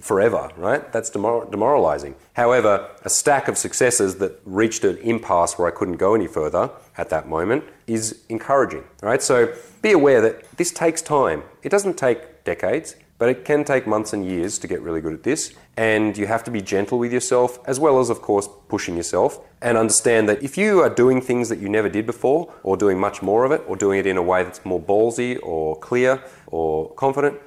forever, 0.00 0.50
right? 0.56 0.92
That's 0.92 1.10
demoralizing. 1.10 2.14
However, 2.34 2.88
a 3.02 3.10
stack 3.10 3.48
of 3.48 3.58
successes 3.58 4.18
that 4.18 4.40
reached 4.44 4.84
an 4.84 4.98
impasse 4.98 5.58
where 5.58 5.66
I 5.66 5.72
couldn't 5.72 5.96
go 5.96 6.14
any 6.14 6.28
further 6.28 6.70
at 6.96 7.08
that 7.08 7.28
moment 7.28 7.64
is 7.86 8.22
encouraging, 8.28 8.84
right? 9.02 9.22
So 9.22 9.54
be 9.82 9.92
aware 9.92 10.20
that 10.20 10.56
this 10.56 10.72
takes 10.72 11.02
time. 11.02 11.42
It 11.62 11.68
doesn't 11.68 11.96
take 11.96 12.44
decades, 12.44 12.96
but 13.18 13.28
it 13.28 13.44
can 13.44 13.64
take 13.64 13.86
months 13.86 14.12
and 14.12 14.26
years 14.26 14.58
to 14.58 14.66
get 14.66 14.80
really 14.82 15.00
good 15.00 15.14
at 15.14 15.22
this. 15.22 15.54
And 15.76 16.16
you 16.16 16.26
have 16.26 16.44
to 16.44 16.50
be 16.50 16.60
gentle 16.60 16.98
with 16.98 17.12
yourself, 17.12 17.58
as 17.66 17.78
well 17.78 17.98
as, 17.98 18.10
of 18.10 18.20
course, 18.22 18.48
pushing 18.68 18.96
yourself. 18.96 19.40
And 19.62 19.78
understand 19.78 20.28
that 20.28 20.42
if 20.42 20.58
you 20.58 20.80
are 20.80 20.90
doing 20.90 21.20
things 21.20 21.48
that 21.48 21.58
you 21.58 21.68
never 21.68 21.88
did 21.88 22.06
before, 22.06 22.52
or 22.62 22.76
doing 22.76 22.98
much 22.98 23.22
more 23.22 23.44
of 23.44 23.52
it, 23.52 23.62
or 23.66 23.76
doing 23.76 23.98
it 23.98 24.06
in 24.06 24.16
a 24.16 24.22
way 24.22 24.42
that's 24.42 24.64
more 24.64 24.80
ballsy, 24.80 25.38
or 25.42 25.78
clear, 25.78 26.22
or 26.46 26.92
confident, 26.94 27.38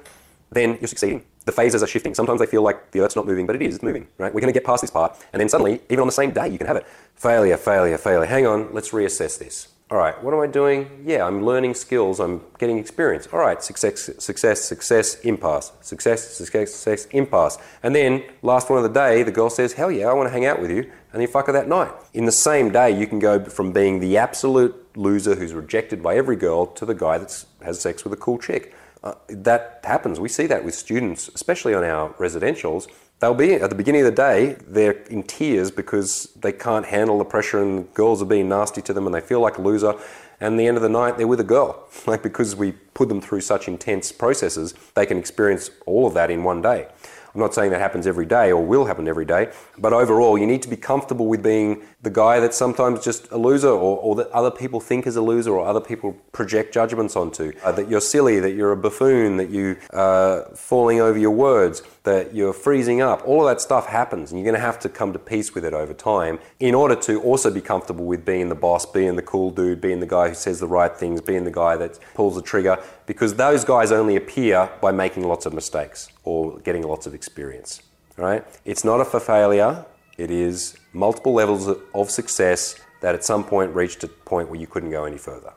then 0.50 0.76
you're 0.80 0.88
succeeding. 0.88 1.24
The 1.46 1.52
phases 1.52 1.82
are 1.82 1.86
shifting. 1.86 2.14
Sometimes 2.14 2.40
they 2.40 2.46
feel 2.46 2.62
like 2.62 2.90
the 2.90 3.00
Earth's 3.00 3.16
not 3.16 3.26
moving, 3.26 3.46
but 3.46 3.56
it 3.56 3.62
is 3.62 3.76
it's 3.76 3.84
moving, 3.84 4.06
right? 4.18 4.32
We're 4.32 4.40
going 4.40 4.52
to 4.52 4.58
get 4.58 4.64
past 4.64 4.82
this 4.82 4.90
part, 4.90 5.16
and 5.32 5.40
then 5.40 5.48
suddenly, 5.48 5.80
even 5.88 6.00
on 6.00 6.06
the 6.06 6.12
same 6.12 6.30
day, 6.30 6.48
you 6.48 6.58
can 6.58 6.66
have 6.66 6.76
it. 6.76 6.86
Failure, 7.14 7.56
failure, 7.56 7.98
failure. 7.98 8.26
Hang 8.26 8.46
on, 8.46 8.72
let's 8.72 8.90
reassess 8.90 9.38
this 9.38 9.68
all 9.90 9.98
right, 9.98 10.22
what 10.22 10.32
am 10.32 10.38
I 10.38 10.46
doing? 10.46 11.02
Yeah, 11.04 11.26
I'm 11.26 11.44
learning 11.44 11.74
skills, 11.74 12.20
I'm 12.20 12.42
getting 12.58 12.78
experience. 12.78 13.26
All 13.32 13.40
right, 13.40 13.60
success, 13.60 14.08
success, 14.20 14.62
success, 14.62 15.16
impasse, 15.22 15.72
success, 15.80 16.28
success, 16.36 16.72
success, 16.72 17.06
impasse. 17.06 17.58
And 17.82 17.92
then, 17.92 18.22
last 18.42 18.70
one 18.70 18.78
of 18.78 18.84
the 18.84 19.00
day, 19.00 19.24
the 19.24 19.32
girl 19.32 19.50
says, 19.50 19.72
hell 19.72 19.90
yeah, 19.90 20.06
I 20.06 20.12
want 20.12 20.28
to 20.28 20.32
hang 20.32 20.46
out 20.46 20.60
with 20.60 20.70
you, 20.70 20.88
and 21.12 21.20
you 21.20 21.26
fuck 21.26 21.48
her 21.48 21.52
that 21.52 21.66
night. 21.66 21.90
In 22.14 22.24
the 22.24 22.32
same 22.32 22.70
day, 22.70 22.96
you 22.96 23.08
can 23.08 23.18
go 23.18 23.44
from 23.44 23.72
being 23.72 23.98
the 23.98 24.16
absolute 24.16 24.96
loser 24.96 25.34
who's 25.34 25.54
rejected 25.54 26.04
by 26.04 26.14
every 26.14 26.36
girl 26.36 26.66
to 26.66 26.86
the 26.86 26.94
guy 26.94 27.18
that 27.18 27.44
has 27.64 27.80
sex 27.80 28.04
with 28.04 28.12
a 28.12 28.16
cool 28.16 28.38
chick. 28.38 28.72
Uh, 29.02 29.14
that 29.28 29.80
happens. 29.82 30.20
We 30.20 30.28
see 30.28 30.46
that 30.46 30.64
with 30.64 30.74
students, 30.74 31.28
especially 31.34 31.74
on 31.74 31.82
our 31.82 32.10
residentials 32.10 32.86
they'll 33.20 33.34
be 33.34 33.54
at 33.54 33.70
the 33.70 33.76
beginning 33.76 34.00
of 34.00 34.06
the 34.06 34.16
day 34.16 34.56
they're 34.66 35.02
in 35.08 35.22
tears 35.22 35.70
because 35.70 36.24
they 36.40 36.52
can't 36.52 36.86
handle 36.86 37.18
the 37.18 37.24
pressure 37.24 37.62
and 37.62 37.92
girls 37.94 38.20
are 38.20 38.26
being 38.26 38.48
nasty 38.48 38.82
to 38.82 38.92
them 38.92 39.06
and 39.06 39.14
they 39.14 39.20
feel 39.20 39.40
like 39.40 39.58
a 39.58 39.62
loser. 39.62 39.94
And 40.40 40.58
the 40.58 40.66
end 40.66 40.78
of 40.78 40.82
the 40.82 40.88
night 40.88 41.18
they're 41.18 41.28
with 41.28 41.40
a 41.40 41.44
girl. 41.44 41.86
Like 42.06 42.22
because 42.22 42.56
we 42.56 42.72
put 42.72 43.08
them 43.08 43.20
through 43.20 43.42
such 43.42 43.68
intense 43.68 44.10
processes 44.10 44.74
they 44.94 45.06
can 45.06 45.18
experience 45.18 45.70
all 45.86 46.06
of 46.06 46.14
that 46.14 46.30
in 46.30 46.42
one 46.44 46.62
day. 46.62 46.88
I'm 47.34 47.40
not 47.40 47.54
saying 47.54 47.70
that 47.70 47.80
happens 47.80 48.06
every 48.06 48.26
day 48.26 48.50
or 48.50 48.64
will 48.64 48.86
happen 48.86 49.06
every 49.06 49.24
day, 49.24 49.52
but 49.78 49.92
overall, 49.92 50.36
you 50.36 50.46
need 50.46 50.62
to 50.62 50.68
be 50.68 50.76
comfortable 50.76 51.26
with 51.26 51.42
being 51.42 51.82
the 52.02 52.10
guy 52.10 52.40
that's 52.40 52.56
sometimes 52.56 53.04
just 53.04 53.30
a 53.30 53.36
loser 53.36 53.68
or, 53.68 53.98
or 53.98 54.14
that 54.16 54.28
other 54.30 54.50
people 54.50 54.80
think 54.80 55.06
is 55.06 55.16
a 55.16 55.22
loser 55.22 55.52
or 55.52 55.64
other 55.66 55.80
people 55.80 56.12
project 56.32 56.74
judgments 56.74 57.14
onto. 57.14 57.52
Uh, 57.62 57.70
that 57.72 57.88
you're 57.88 58.00
silly, 58.00 58.40
that 58.40 58.52
you're 58.52 58.72
a 58.72 58.76
buffoon, 58.76 59.36
that 59.36 59.50
you 59.50 59.76
are 59.92 60.42
uh, 60.42 60.54
falling 60.56 61.00
over 61.00 61.18
your 61.18 61.30
words, 61.30 61.82
that 62.02 62.34
you're 62.34 62.52
freezing 62.52 63.00
up. 63.00 63.22
All 63.26 63.46
of 63.46 63.54
that 63.54 63.60
stuff 63.60 63.86
happens, 63.86 64.30
and 64.30 64.38
you're 64.38 64.44
going 64.44 64.58
to 64.58 64.66
have 64.66 64.78
to 64.80 64.88
come 64.88 65.12
to 65.12 65.18
peace 65.18 65.54
with 65.54 65.64
it 65.64 65.74
over 65.74 65.92
time 65.92 66.38
in 66.58 66.74
order 66.74 66.94
to 66.96 67.20
also 67.22 67.50
be 67.50 67.60
comfortable 67.60 68.06
with 68.06 68.24
being 68.24 68.48
the 68.48 68.54
boss, 68.54 68.86
being 68.86 69.16
the 69.16 69.22
cool 69.22 69.50
dude, 69.50 69.80
being 69.80 70.00
the 70.00 70.06
guy 70.06 70.28
who 70.28 70.34
says 70.34 70.60
the 70.60 70.66
right 70.66 70.96
things, 70.96 71.20
being 71.20 71.44
the 71.44 71.50
guy 71.50 71.76
that 71.76 71.98
pulls 72.14 72.34
the 72.34 72.42
trigger, 72.42 72.82
because 73.06 73.34
those 73.34 73.64
guys 73.64 73.92
only 73.92 74.16
appear 74.16 74.70
by 74.80 74.90
making 74.90 75.24
lots 75.24 75.44
of 75.44 75.52
mistakes 75.52 76.08
or 76.24 76.58
getting 76.60 76.82
lots 76.82 77.06
of 77.06 77.14
experience. 77.14 77.82
Right? 78.16 78.44
It's 78.64 78.84
not 78.84 79.00
a 79.00 79.04
for 79.04 79.20
failure. 79.20 79.84
It 80.18 80.30
is 80.30 80.76
multiple 80.92 81.32
levels 81.32 81.68
of 81.94 82.10
success 82.10 82.78
that 83.00 83.14
at 83.14 83.24
some 83.24 83.44
point 83.44 83.74
reached 83.74 84.04
a 84.04 84.08
point 84.08 84.50
where 84.50 84.60
you 84.60 84.66
couldn't 84.66 84.90
go 84.90 85.04
any 85.04 85.16
further. 85.16 85.54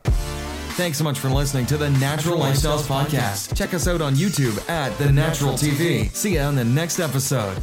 Thanks 0.76 0.98
so 0.98 1.04
much 1.04 1.20
for 1.20 1.30
listening 1.30 1.68
to 1.68 1.78
the 1.78 1.92
Natural 1.92 2.36
Lifestyles 2.38 2.88
Podcast. 2.88 3.56
Check 3.56 3.76
us 3.76 3.88
out 3.88 4.02
on 4.02 4.16
YouTube 4.16 4.68
at 4.70 4.98
The 4.98 5.12
Natural 5.12 5.54
TV. 5.54 6.14
See 6.16 6.34
you 6.34 6.40
on 6.40 6.56
the 6.56 6.66
next 6.66 7.00
episode. 7.00 7.62